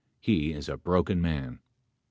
He 0.19 0.51
is 0.51 0.67
a 0.67 0.77
broken 0.77 1.21
man.. 1.21 1.59